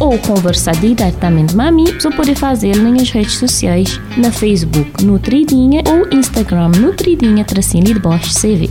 ou 0.00 0.18
conversar 0.18 0.74
diretamente 0.76 1.54
comigo, 1.54 2.00
você 2.00 2.10
pode 2.10 2.34
fazê-lo 2.34 2.90
nas 2.90 3.10
redes 3.10 3.38
sociais, 3.38 3.98
na 4.16 4.30
Facebook 4.30 5.02
Nutridinha 5.04 5.82
ou 5.88 6.18
Instagram 6.18 6.68
Nutridinha 6.68 7.44
tracinho 7.44 7.84
de 7.84 7.98
Bosch 7.98 8.34
CV. 8.34 8.68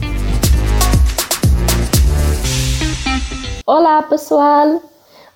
Olá 3.66 4.04
pessoal, 4.04 4.82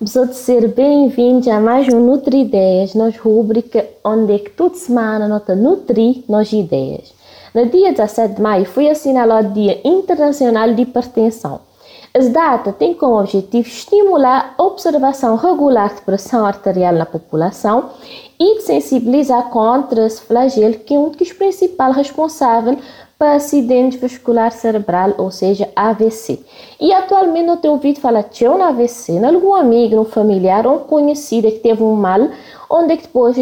de 0.00 0.34
ser 0.34 0.68
bem-vindos 0.68 1.48
a 1.48 1.58
mais 1.58 1.92
um 1.92 1.98
Nutri 1.98 2.42
Ideias, 2.42 2.94
nossa 2.94 3.18
rubrica 3.20 3.84
onde 4.04 4.34
é 4.34 4.38
que 4.38 4.50
toda 4.50 4.76
semana 4.76 5.26
nós 5.26 5.42
nutri 5.58 6.24
nossas 6.28 6.52
ideias. 6.52 7.12
No 7.52 7.66
dia 7.66 7.90
17 7.90 8.36
de 8.36 8.42
maio 8.42 8.64
foi 8.64 8.88
assinalado 8.88 9.48
o 9.48 9.52
Dia 9.52 9.80
Internacional 9.84 10.72
de 10.72 10.82
Hipertensão. 10.82 11.69
As 12.12 12.28
data 12.28 12.72
tem 12.72 12.92
como 12.92 13.20
objetivo 13.20 13.68
estimular 13.68 14.56
a 14.58 14.62
observação 14.64 15.36
regular 15.36 15.94
de 15.94 16.00
pressão 16.00 16.44
arterial 16.44 16.92
na 16.92 17.06
população 17.06 17.90
e 18.36 18.56
de 18.56 18.62
sensibilizar 18.62 19.48
contra 19.48 20.06
esse 20.06 20.20
flagelo 20.22 20.74
que 20.74 20.92
é 20.92 20.98
um 20.98 21.10
dos 21.10 21.32
principais 21.32 21.94
responsáveis 21.94 22.78
para 23.16 23.34
acidente 23.34 23.96
vascular 23.96 24.50
cerebral, 24.50 25.14
ou 25.18 25.30
seja, 25.30 25.68
AVC. 25.76 26.40
E 26.80 26.92
atualmente 26.92 27.46
não 27.46 27.58
tenho 27.58 27.74
ouvido 27.74 28.00
falar 28.00 28.22
de 28.22 28.48
um 28.48 28.60
AVC, 28.60 29.12
em 29.12 29.24
algum 29.24 29.54
amigo, 29.54 30.00
um 30.00 30.04
familiar 30.04 30.66
ou 30.66 30.76
um 30.76 30.78
conhecido 30.80 31.46
que 31.52 31.60
teve 31.60 31.84
um 31.84 31.94
mal, 31.94 32.28
onde 32.68 32.94
é 32.94 32.96
que 32.96 33.04
depois 33.04 33.36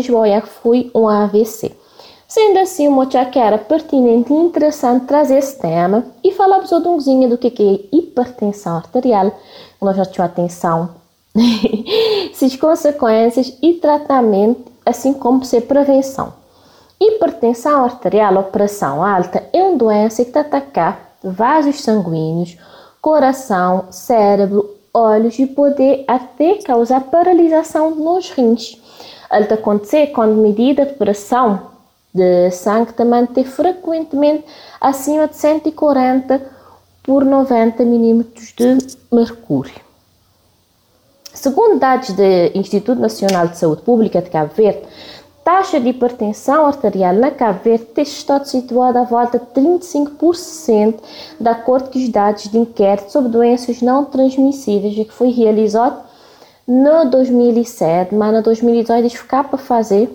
foi 0.63 0.91
um 0.95 1.09
AVC. 1.09 1.73
Sendo 2.29 2.59
assim, 2.59 2.89
achei 3.01 3.25
que 3.25 3.39
era 3.39 3.57
pertinente 3.57 4.31
e 4.31 4.37
interessante 4.37 5.07
trazer 5.07 5.39
esse 5.39 5.59
tema 5.59 6.05
e 6.23 6.31
falar 6.31 6.59
de 6.59 6.75
um 6.75 6.83
pouquinho 6.83 7.27
do 7.27 7.39
que 7.39 7.49
é 7.49 7.97
hipertensão 7.97 8.77
arterial, 8.77 9.33
nós 9.81 9.97
já 9.97 10.05
temos 10.05 10.21
atenção, 10.21 10.91
suas 12.35 12.55
consequências 12.57 13.57
e 13.63 13.73
tratamento, 13.75 14.71
assim 14.85 15.15
como 15.15 15.43
ser 15.43 15.63
prevenção. 15.63 16.35
Hipertensão 17.01 17.83
arterial 17.83 18.37
ou 18.37 18.43
pressão 18.43 19.03
alta 19.03 19.49
é 19.51 19.63
uma 19.63 19.79
doença 19.79 20.23
que 20.23 20.39
ataca 20.39 20.99
vasos 21.25 21.81
sanguíneos, 21.81 22.59
coração, 23.01 23.87
cérebro, 23.91 24.69
olhos 24.93 25.39
e 25.39 25.47
pode 25.47 26.05
até 26.07 26.57
causar 26.57 27.05
paralisação 27.05 27.95
nos 27.95 28.29
rins. 28.33 28.77
Ela 29.31 29.47
acontecer 29.47 30.09
quando 30.09 30.35
medida 30.35 30.85
de 30.85 30.93
pressão 30.93 31.78
de 32.15 32.51
sangue 32.51 32.93
também 32.93 33.27
ter 33.27 33.45
frequentemente 33.45 34.45
acima 34.81 35.29
de 35.29 35.37
140 35.37 36.41
por 37.03 37.25
90 37.25 37.85
milímetros 37.85 38.53
de 38.57 38.79
mercúrio. 39.13 39.89
Segundo 41.33 41.79
dados 41.79 42.11
do 42.11 42.23
Instituto 42.55 43.01
Nacional 43.01 43.49
de 43.49 43.59
Saúde 43.59 43.83
Pública 43.83 44.21
de 44.21 44.29
Cabo 44.29 44.53
Verde, 44.55 44.83
taxa 45.45 45.79
de 45.79 45.91
hipertensão 45.91 46.67
arterial 46.67 47.15
na 47.15 47.31
Cabo 47.31 47.61
Verde 47.63 47.85
tem 47.87 48.03
estado 48.03 48.45
situada 48.45 49.01
à 49.01 49.05
volta 49.05 49.39
de 49.39 49.47
35%, 49.47 50.97
de 51.41 51.49
acordo 51.49 51.91
com 51.91 51.99
os 51.99 52.09
dados 52.09 52.45
de 52.45 52.59
inquérito 52.59 53.13
sobre 53.13 53.31
doenças 53.31 53.81
não 53.81 54.05
transmissíveis 54.05 54.95
que 54.95 55.13
foi 55.13 55.31
realizado 55.31 56.03
no 56.67 57.09
2007, 57.09 58.15
mas 58.15 58.35
no 58.35 58.43
2018 58.43 58.99
eles 58.99 59.15
ficaram 59.15 59.49
para 59.49 59.59
fazer 59.59 60.11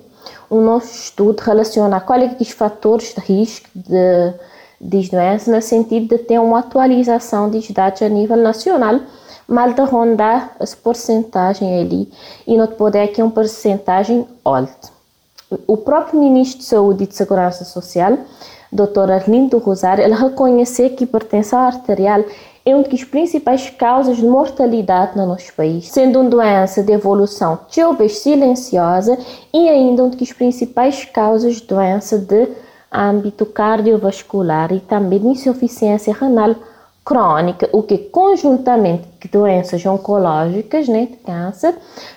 o 0.53 0.61
nosso 0.61 0.93
estudo 0.93 1.39
relaciona 1.41 1.99
qual 1.99 2.19
é 2.19 2.35
os 2.39 2.51
fatores 2.51 3.15
de 3.15 3.21
risco 3.21 3.67
de, 3.73 4.33
de 4.79 5.09
doença 5.09 5.51
no 5.51 5.59
sentido 5.59 6.15
de 6.15 6.23
ter 6.23 6.39
uma 6.39 6.59
atualização 6.59 7.49
dos 7.49 7.69
dados 7.71 8.03
a 8.03 8.07
nível 8.09 8.37
nacional, 8.37 8.99
mal 9.47 9.73
de 9.73 9.81
rondar 9.81 10.55
essa 10.59 10.77
porcentagem 10.77 11.81
ali 11.81 12.07
e 12.45 12.55
não 12.55 12.67
poder 12.67 13.07
que 13.07 13.19
é 13.19 13.23
uma 13.23 13.31
porcentagem 13.31 14.27
alta. 14.45 14.93
O 15.65 15.75
próprio 15.75 16.19
Ministro 16.19 16.59
de 16.59 16.65
Saúde 16.65 17.03
e 17.05 17.07
de 17.07 17.15
Segurança 17.15 17.65
Social, 17.65 18.15
Dr. 18.71 19.11
Arlindo 19.11 19.57
Rosário, 19.57 20.03
ele 20.03 20.13
reconheceu 20.13 20.91
que 20.91 21.03
hipertensão 21.03 21.59
arterial 21.59 22.23
é 22.65 22.73
uma 22.73 22.83
das 22.83 23.03
principais 23.03 23.69
causas 23.69 24.17
de 24.17 24.25
mortalidade 24.25 25.17
no 25.17 25.25
nosso 25.25 25.53
país, 25.53 25.89
sendo 25.89 26.21
uma 26.21 26.29
doença 26.29 26.81
de 26.81 26.93
evolução 26.93 27.59
talvez 27.73 28.19
silenciosa 28.19 29.17
e 29.53 29.67
ainda 29.67 30.03
uma 30.03 30.15
das 30.15 30.31
principais 30.31 31.03
causas 31.03 31.55
de 31.55 31.67
doença 31.67 32.17
de 32.17 32.47
âmbito 32.91 33.45
cardiovascular 33.45 34.71
e 34.71 34.79
também 34.79 35.19
de 35.19 35.27
insuficiência 35.27 36.13
renal 36.13 36.55
crônica, 37.03 37.69
o 37.73 37.83
que 37.83 37.97
conjuntamente 37.97 39.03
com 39.21 39.39
doenças 39.39 39.85
oncológicas, 39.85 40.87
né, 40.87 41.07
de 41.07 41.17
câncer, 41.17 41.75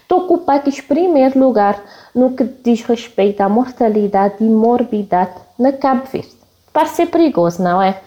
ocupa 0.08 0.54
aqui 0.54 0.80
primeiro 0.82 1.40
lugar 1.40 1.82
no 2.14 2.34
que 2.34 2.44
diz 2.44 2.82
respeito 2.82 3.40
à 3.40 3.48
mortalidade 3.48 4.36
e 4.40 4.44
morbidade 4.44 5.34
na 5.58 5.72
Cabo 5.72 6.04
Verde. 6.06 6.35
Parece 6.76 6.96
ser 6.96 7.06
perigoso, 7.06 7.62
não 7.62 7.80
é? 7.80 8.00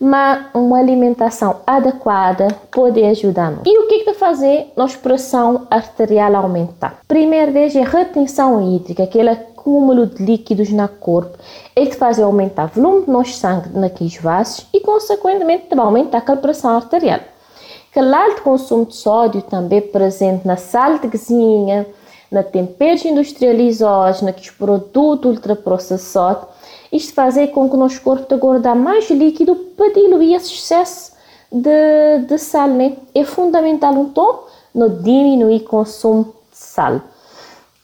mas 0.00 0.46
uma 0.54 0.78
alimentação 0.78 1.56
adequada 1.66 2.48
pode 2.70 3.04
ajudar-nos. 3.04 3.60
E 3.66 3.78
o 3.78 3.86
que 3.86 3.96
é 3.96 4.04
que 4.04 4.14
fazer 4.14 4.72
nossa 4.74 4.96
pressão 4.96 5.66
arterial 5.70 6.34
aumentar? 6.34 7.00
Primeiro 7.06 7.52
desde 7.52 7.80
a 7.80 7.84
retenção 7.84 8.62
hídrica, 8.74 9.02
aquele 9.02 9.28
acúmulo 9.28 10.06
de 10.06 10.24
líquidos 10.24 10.70
no 10.70 10.88
corpo, 10.88 11.36
é 11.76 11.84
que 11.84 11.96
faz 11.96 12.18
aumentar 12.18 12.64
o 12.64 12.80
volume 12.80 13.04
do 13.04 13.12
nosso 13.12 13.32
sangue 13.32 13.68
naqueles 13.78 14.16
vasos 14.16 14.66
e, 14.72 14.80
consequentemente, 14.80 15.66
também 15.66 15.84
aumentar 15.84 16.24
a 16.26 16.36
pressão 16.36 16.76
arterial. 16.76 17.20
Aquele 17.90 18.14
alto 18.14 18.40
consumo 18.40 18.86
de 18.86 18.96
sódio 18.96 19.42
também 19.42 19.82
presente 19.82 20.46
na 20.46 20.56
sal 20.56 20.98
de 20.98 21.08
cozinha, 21.08 21.86
na 22.32 22.42
temperos 22.42 23.04
industrializados, 23.04 24.22
naqueles 24.22 24.50
produtos 24.50 25.30
ultraprocessados, 25.30 26.53
isto 26.94 27.12
faz 27.12 27.34
com 27.50 27.68
que 27.68 27.74
o 27.74 27.78
nosso 27.78 28.00
corpo 28.00 28.58
dá 28.60 28.74
mais 28.74 29.10
líquido 29.10 29.56
para 29.76 29.92
diluir 29.92 30.36
esse 30.36 30.54
excesso 30.54 31.12
de, 31.50 32.26
de 32.26 32.38
sal, 32.38 32.68
né? 32.68 32.96
É 33.14 33.24
fundamental 33.24 33.94
então 33.96 34.44
no 34.74 34.88
diminuir 34.88 35.62
o 35.62 35.64
consumo 35.64 36.34
de 36.50 36.56
sal. 36.56 37.00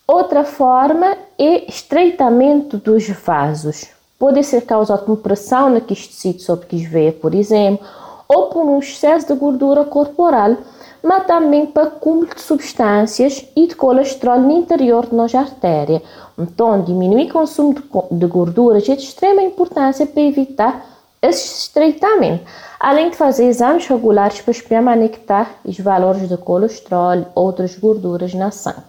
Outra 0.07 0.45
forma 0.45 1.17
é 1.39 1.69
estreitamento 1.69 2.77
dos 2.77 3.09
vasos. 3.09 3.89
Pode 4.19 4.43
ser 4.45 4.63
causado 4.63 5.05
por 5.05 5.19
pressão 5.19 5.71
naqueles 5.71 6.07
tecidos 6.07 6.45
sobre 6.45 6.67
que 6.67 6.85
veia, 6.85 7.13
por 7.13 7.35
exemplo, 7.35 7.87
ou 8.29 8.47
por 8.47 8.65
um 8.65 8.79
excesso 8.79 9.27
de 9.27 9.35
gordura 9.35 9.85
corporal, 9.85 10.57
mas 11.03 11.27
também 11.27 11.67
para 11.67 11.85
acúmulo 11.85 12.27
de 12.35 12.41
substâncias 12.41 13.47
e 13.57 13.67
de 13.67 13.75
colesterol 13.75 14.41
no 14.41 14.53
interior 14.53 15.07
da 15.07 15.17
nossa 15.17 15.39
artéria. 15.39 16.03
Então, 16.39 16.83
diminuir 16.83 17.31
o 17.31 17.33
consumo 17.33 17.75
de 18.11 18.27
gorduras 18.27 18.89
é 18.89 18.97
de 18.97 19.03
extrema 19.03 19.43
importância 19.43 20.07
para 20.07 20.23
evitar 20.23 20.87
esse 21.23 21.63
estreitamento, 21.63 22.45
além 22.79 23.11
de 23.11 23.17
fazer 23.17 23.45
exames 23.45 23.87
regulares 23.87 24.41
para 24.41 24.53
espiar 24.53 24.87
anectar 24.87 25.51
os 25.65 25.79
valores 25.79 26.29
de 26.29 26.37
colesterol 26.37 27.17
e 27.17 27.27
outras 27.35 27.77
gorduras 27.77 28.33
na 28.33 28.51
sangue. 28.51 28.83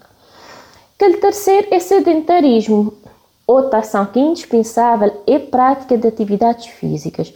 Aquele 0.95 1.17
terceiro 1.17 1.67
é 1.71 1.79
sedentarismo. 1.79 2.93
Outra 3.45 3.79
ação 3.79 4.05
que 4.05 4.19
é 4.19 4.21
indispensável 4.21 5.11
é 5.27 5.35
a 5.35 5.39
prática 5.39 5.97
de 5.97 6.07
atividades 6.07 6.67
físicas. 6.67 7.33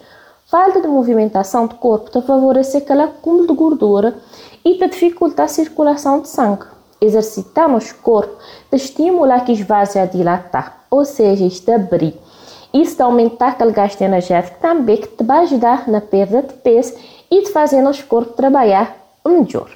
Falta 0.56 0.80
de 0.80 0.88
movimentação 0.88 1.68
do 1.68 1.76
corpo 1.76 2.10
te 2.10 2.26
favorece 2.26 2.78
aquele 2.78 3.02
acúmulo 3.02 3.46
de 3.46 3.54
gordura 3.54 4.16
e 4.64 4.76
te 4.76 4.88
dificulta 4.88 5.44
a 5.44 5.50
circulação 5.50 6.22
de 6.22 6.30
sangue. 6.30 6.64
Exercitar 7.02 7.70
o 7.70 7.96
corpo 8.02 8.38
te 8.70 8.78
estimula 8.78 9.42
que 9.42 9.62
vasos 9.64 9.98
a 9.98 10.06
dilatar, 10.06 10.86
ou 10.90 11.04
seja, 11.04 11.44
isto 11.44 11.70
abrir. 11.70 12.18
Isso 12.74 13.04
aumentar 13.04 13.50
aquele 13.50 13.74
gasto 13.74 14.02
energético 14.02 14.58
também 14.62 14.96
que 14.96 15.10
te 15.10 15.26
vai 15.26 15.40
ajudar 15.40 15.90
na 15.90 16.00
perda 16.00 16.42
de 16.42 16.54
peso 16.54 16.94
e 17.30 17.42
te 17.42 17.52
fazer 17.52 17.82
nosso 17.82 18.06
corpo 18.06 18.32
trabalhar 18.32 18.96
melhor. 19.28 19.70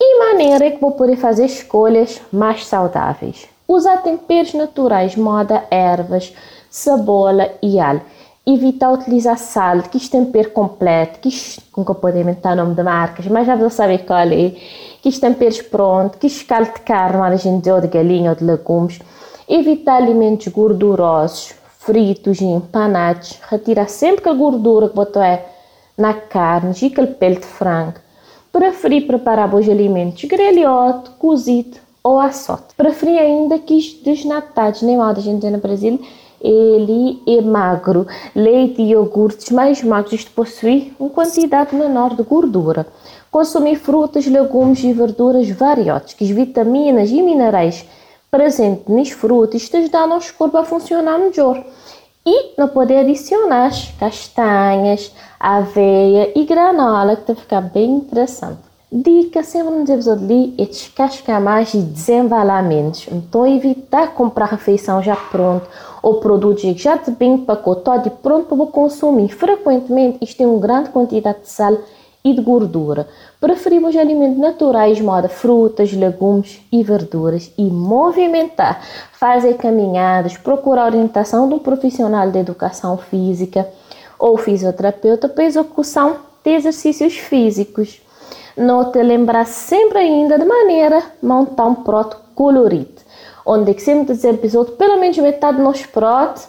E 0.00 0.18
maneira 0.18 0.72
que 0.72 0.80
vou 0.80 0.90
poder 0.90 1.18
fazer 1.18 1.46
escolhas 1.46 2.20
mais 2.32 2.66
saudáveis. 2.66 3.46
Usar 3.68 3.98
temperos 3.98 4.54
naturais, 4.54 5.14
moda 5.14 5.62
ervas, 5.70 6.34
cebola 6.68 7.48
e 7.62 7.78
alho 7.78 8.02
evitar 8.46 8.92
utilizar 8.92 9.38
sal, 9.38 9.82
que 9.82 9.98
isto 9.98 10.12
tempero 10.12 10.50
completo, 10.50 11.20
que 11.20 11.28
isto, 11.28 11.62
nunca 11.76 11.94
podem 11.94 12.22
inventar 12.22 12.56
nome 12.56 12.74
de 12.74 12.82
marcas, 12.82 13.26
mas 13.26 13.46
já 13.46 13.54
vou 13.54 13.70
saber 13.70 14.04
qual 14.04 14.26
é, 14.28 14.50
que 15.02 15.08
isto 15.08 15.20
temperos 15.20 15.60
pronto, 15.62 16.18
que 16.18 16.26
isto 16.26 16.46
caldo 16.46 16.72
de 16.72 16.80
carne, 16.80 17.34
a 17.34 17.36
gente 17.36 17.70
ou 17.70 17.80
de 17.80 17.88
galinha 17.88 18.30
ou 18.30 18.36
de 18.36 18.44
legumes, 18.44 18.98
evitar 19.48 19.96
alimentos 19.96 20.48
gordurosos, 20.48 21.54
fritos 21.78 22.40
e 22.40 22.44
empanados, 22.44 23.38
retirar 23.48 23.88
sempre 23.88 24.28
a 24.28 24.32
gordura 24.34 24.88
que 24.88 24.94
botou 24.94 25.22
é 25.22 25.44
na 25.96 26.14
carne 26.14 26.74
e 26.80 26.86
aquele 26.86 27.08
pele 27.08 27.36
de 27.36 27.46
frango. 27.46 27.98
Preferir 28.52 29.06
preparar 29.06 29.48
bons 29.48 29.68
alimentos 29.68 30.24
grelhote, 30.24 31.10
cozido 31.18 31.78
ou 32.02 32.18
assote. 32.18 32.74
Preferi 32.76 33.18
ainda 33.18 33.58
que 33.58 33.74
os 33.74 33.92
desnatados, 34.02 34.82
nem 34.82 34.96
mal 34.96 35.14
da 35.14 35.20
gente 35.20 35.48
no 35.48 35.58
Brasil, 35.58 36.00
ele 36.40 37.22
é 37.26 37.40
magro. 37.40 38.06
Leite 38.34 38.80
e 38.80 38.92
iogurtes 38.92 39.50
mais 39.50 39.82
magros 39.82 40.24
possui 40.24 40.92
uma 40.98 41.10
quantidade 41.10 41.74
menor 41.74 42.14
de 42.14 42.22
gordura. 42.22 42.86
Consumir 43.30 43.76
frutas, 43.76 44.26
legumes 44.26 44.82
e 44.82 44.92
verduras 44.92 45.48
variadas, 45.50 46.14
que 46.14 46.24
as 46.24 46.30
vitaminas 46.30 47.10
e 47.10 47.22
minerais 47.22 47.84
presentes 48.30 48.88
nas 48.88 49.10
frutas 49.10 49.62
isto 49.62 49.76
ajuda 49.76 50.06
nosso 50.06 50.32
corpo 50.34 50.56
a 50.56 50.64
funcionar 50.64 51.18
melhor. 51.18 51.62
E 52.24 52.54
não 52.58 52.68
poder 52.68 52.98
adicionar 52.98 53.72
castanhas, 53.98 55.12
aveia 55.38 56.30
e 56.38 56.44
granola, 56.44 57.16
que 57.16 57.32
vai 57.32 57.36
ficar 57.36 57.60
bem 57.62 57.90
interessante. 57.90 58.69
Dica 58.92 59.44
sempre 59.44 59.72
nos 59.72 59.88
episódios 59.88 60.24
ali 60.24 60.52
é 60.58 60.64
descascar 60.64 61.40
mais 61.40 61.72
e 61.74 61.78
desembalar 61.78 62.60
menos. 62.64 63.06
Então 63.08 63.46
evitar 63.46 64.14
comprar 64.14 64.46
refeição 64.46 65.00
já 65.00 65.14
pronto 65.14 65.68
ou 66.02 66.18
produtos 66.18 66.62
já 66.76 66.96
de 66.96 67.12
bem 67.12 67.34
empacotado 67.34 68.08
e 68.08 68.10
pronto 68.10 68.56
para 68.56 68.66
consumir. 68.66 69.28
Frequentemente 69.28 70.18
isto 70.20 70.38
tem 70.38 70.46
uma 70.46 70.58
grande 70.58 70.90
quantidade 70.90 71.42
de 71.42 71.50
sal 71.50 71.78
e 72.24 72.34
de 72.34 72.42
gordura. 72.42 73.06
Preferimos 73.40 73.94
alimentos 73.94 74.38
naturais, 74.38 75.00
moda 75.00 75.28
frutas, 75.28 75.92
legumes 75.92 76.60
e 76.72 76.82
verduras 76.82 77.52
e 77.56 77.62
movimentar, 77.62 78.82
fazer 79.12 79.54
caminhadas, 79.54 80.36
procurar 80.36 80.86
orientação 80.86 81.48
de 81.48 81.54
um 81.54 81.60
profissional 81.60 82.28
de 82.28 82.40
educação 82.40 82.98
física 82.98 83.68
ou 84.18 84.36
fisioterapeuta 84.36 85.28
para 85.28 85.44
execução 85.44 86.16
de 86.42 86.50
exercícios 86.50 87.16
físicos. 87.16 88.00
Note 88.56 89.02
lembrar 89.02 89.46
sempre 89.46 89.98
ainda 89.98 90.38
de 90.38 90.44
maneira 90.44 91.02
montar 91.22 91.66
um 91.66 91.74
prato 91.76 92.16
colorido, 92.34 93.00
onde 93.46 93.74
que 93.74 93.82
sempre 93.82 94.14
dizer 94.14 94.34
episódio 94.34 94.74
pelo 94.74 94.98
menos 94.98 95.16
metade 95.18 95.60
nosso 95.60 95.88
prato, 95.88 96.48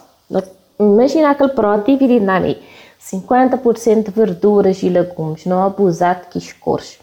imagina 0.78 1.30
aquele 1.30 1.50
prato 1.50 1.90
dividido 1.90 2.24
na 2.24 2.40
meia, 2.40 2.58
50% 3.00 4.04
de 4.04 4.10
verduras 4.10 4.82
e 4.82 4.88
legumes, 4.88 5.46
não 5.46 5.62
abusar 5.62 6.22
de 6.22 6.26
que 6.40 6.54
cores. 6.54 6.98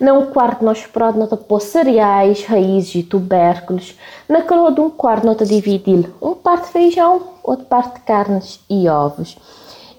Num 0.00 0.26
quarto 0.30 0.64
nós 0.64 0.86
prato 0.86 1.18
nota 1.18 1.36
pôr 1.36 1.60
cereais, 1.60 2.44
raízes 2.46 2.94
e 2.94 3.02
tubérculos. 3.02 3.98
Naquele 4.26 4.60
outro 4.60 4.84
um 4.84 4.90
quarto 4.90 5.26
nota 5.26 5.44
dividir 5.44 6.10
um 6.22 6.34
parte 6.34 6.66
de 6.66 6.72
feijão, 6.72 7.20
outra 7.42 7.66
parte 7.66 7.96
de 7.96 8.00
carnes 8.00 8.60
e 8.70 8.88
ovos. 8.88 9.36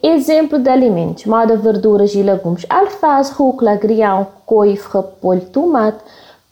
Exemplo 0.03 0.57
de 0.57 0.67
alimentos: 0.67 1.25
moda 1.25 1.55
verduras 1.55 2.15
e 2.15 2.23
legumes: 2.23 2.65
alface, 2.67 3.31
rúcula, 3.33 3.73
agrião, 3.73 4.25
couve, 4.47 4.79
repolho, 4.91 5.41
tomate, 5.41 5.99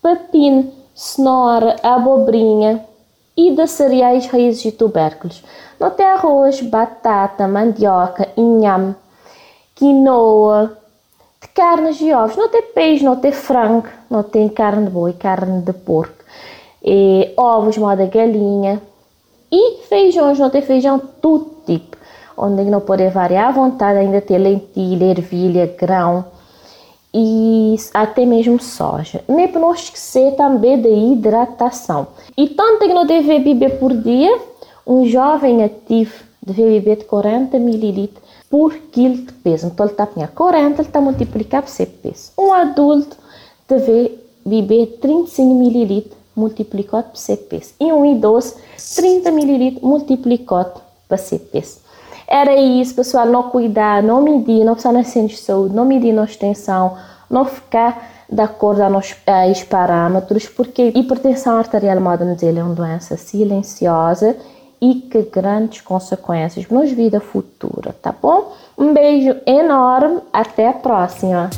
pepino, 0.04 0.72
cenoura, 0.94 1.75
abobrinha 1.81 2.86
e 3.36 3.50
de 3.50 3.66
cereais, 3.66 4.28
raízes 4.28 4.66
e 4.66 4.72
tubérculos. 4.72 5.44
Não 5.80 5.90
tem 5.90 6.06
arroz, 6.06 6.62
batata, 6.62 7.48
mandioca, 7.48 8.30
inhame, 8.38 8.96
quinoa, 9.74 10.78
de 11.42 11.48
carnes 11.48 12.00
e 12.02 12.13
ovos. 12.13 12.36
Não 12.36 12.50
tem 12.50 12.62
peixe, 12.62 13.04
não 13.04 13.16
tem 13.16 13.31
frango, 13.31 13.88
não 14.10 14.22
tem 14.22 14.48
carne 14.48 14.86
de 14.86 14.92
boi, 14.92 15.13
carne 15.13 15.63
de 15.63 15.74
porco. 15.74 16.24
E 16.84 17.34
ovos, 17.36 17.80
moda 17.80 18.06
galinha. 18.06 18.80
E 19.52 19.78
feijões, 19.88 20.38
não 20.38 20.52
tem 20.52 20.62
feijão, 20.62 21.00
todo 21.00 21.50
tipo 21.66 21.98
onde 22.40 22.64
não 22.64 22.80
pode 22.80 23.08
variar 23.10 23.50
à 23.50 23.52
vontade, 23.52 24.00
ainda 24.00 24.22
ter 24.22 24.38
lentilha, 24.38 25.06
ervilha, 25.06 25.76
grão 25.78 26.26
e 27.14 27.76
até 27.94 28.26
mesmo 28.26 28.60
soja. 28.62 29.24
Nem 29.28 29.48
para 29.48 29.60
não 29.60 29.74
esquecer 29.74 30.36
também 30.36 30.82
da 30.82 30.90
hidratação. 30.90 32.08
E 32.38 32.48
tanto 32.48 32.80
que 32.80 32.94
não 32.94 33.06
deve 33.06 33.40
beber 33.40 33.78
por 33.80 33.94
dia, 33.94 34.40
um 34.88 35.06
jovem 35.06 35.64
ativo 35.64 36.14
deve 36.42 36.80
beber 36.80 36.98
de 36.98 37.06
40 37.06 37.58
ml 37.58 38.14
por 38.50 38.74
quilo 38.74 39.18
de 39.18 39.34
peso. 39.34 39.68
Então 39.68 39.86
ele 39.86 39.94
está 39.94 40.04
a 40.04 40.28
40, 40.28 40.82
ele 40.82 40.88
está 40.88 41.00
a 41.00 41.02
multiplicar 41.02 41.62
por 41.62 41.70
seu 41.70 41.88
peso. 41.88 42.32
Um 42.38 42.54
adulto 42.54 43.18
deve 43.68 44.18
beber 44.46 44.98
35 45.02 45.62
ml 45.62 46.12
multiplicado 46.36 47.10
por 47.10 47.18
seu 47.18 47.38
peso. 47.38 47.74
E 47.80 47.92
um 47.92 48.06
idoso, 48.06 48.56
30 48.96 49.30
ml 49.30 49.80
multiplicado 49.82 50.82
por 51.08 51.18
seu 51.18 51.40
peso. 51.40 51.89
Era 52.30 52.56
isso, 52.56 52.94
pessoal, 52.94 53.26
não 53.26 53.50
cuidar, 53.50 54.04
não 54.04 54.22
medir, 54.22 54.64
não 54.64 54.74
precisar 54.74 54.94
de 55.26 55.38
saúde, 55.38 55.74
não 55.74 55.84
medir 55.84 56.14
nossa 56.14 56.31
extensão, 56.31 56.96
não 57.28 57.44
ficar 57.44 58.08
de 58.30 58.40
acordo 58.40 58.81
com 58.81 58.98
os 59.52 59.64
parâmetros, 59.64 60.48
porque 60.48 60.92
hipertensão 60.96 61.58
arterial, 61.58 61.98
dizer, 62.36 62.56
é 62.56 62.64
uma 62.64 62.76
doença 62.76 63.18
silenciosa 63.18 64.38
e 64.80 64.94
que 64.94 65.24
grandes 65.24 65.81
consequências 65.81 66.70
nos 66.70 66.92
vida 66.92 67.20
futura, 67.20 67.96
tá 68.00 68.14
bom? 68.14 68.54
Um 68.78 68.94
beijo 68.94 69.36
enorme, 69.48 70.22
até 70.31 70.68
a 70.68 70.74
próxima! 70.74 71.50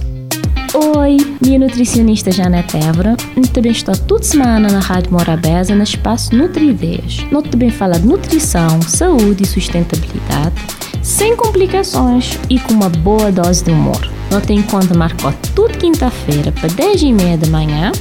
Oi, 0.73 1.17
minha 1.45 1.59
nutricionista 1.59 2.31
Janete 2.31 2.77
Évora. 2.77 3.17
Também 3.51 3.73
estou 3.73 3.93
toda 3.93 4.23
semana 4.23 4.71
na 4.71 4.79
Rádio 4.79 5.11
Morabeza, 5.11 5.75
no 5.75 5.83
espaço 5.83 6.33
Nutrideias. 6.33 7.25
Nós 7.29 7.43
também 7.49 7.69
fala 7.69 7.99
de 7.99 8.07
nutrição, 8.07 8.81
saúde 8.81 9.43
e 9.43 9.45
sustentabilidade, 9.45 10.55
sem 11.01 11.35
complicações 11.35 12.39
e 12.49 12.57
com 12.57 12.71
uma 12.71 12.87
boa 12.87 13.29
dose 13.33 13.65
de 13.65 13.71
humor. 13.71 13.99
Nós 14.31 14.45
tem 14.45 14.61
conta 14.61 14.97
marcou 14.97 15.33
toda 15.53 15.73
quinta-feira 15.73 16.53
para 16.53 16.69
10 16.69 17.01
e 17.01 17.11
meia 17.11 17.37
da 17.37 17.47
manhã 17.47 17.91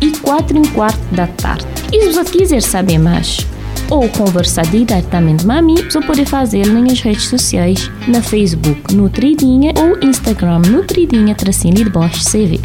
e 0.00 0.10
4 0.12 0.56
e 0.56 0.68
quarto 0.68 1.14
da 1.14 1.26
tarde. 1.26 1.66
E 1.92 2.00
se 2.00 2.12
você 2.14 2.30
quiser 2.30 2.62
saber 2.62 2.96
mais, 2.96 3.46
ou 3.90 4.08
conversar 4.08 4.66
diretamente 4.66 5.44
comigo, 5.44 5.90
você 5.90 6.00
pode 6.00 6.24
fazer 6.24 6.66
nas 6.66 7.00
redes 7.00 7.28
sociais, 7.28 7.90
na 8.06 8.22
Facebook 8.22 8.94
Nutridinha 8.94 9.72
ou 9.76 9.98
Instagram 10.08 10.60
Nutridinha 10.60 11.34
Tracinho 11.34 11.74
de 11.74 11.90
Bosch 11.90 12.22
CV. 12.24 12.60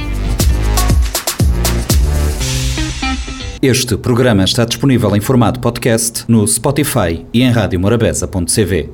Este 3.62 3.96
programa 3.96 4.44
está 4.44 4.66
disponível 4.66 5.16
em 5.16 5.22
formato 5.22 5.60
podcast 5.60 6.26
no 6.28 6.48
Spotify 6.48 7.26
e 7.32 7.44
em 7.44 7.52
radiomorabeza.cv. 7.52 8.92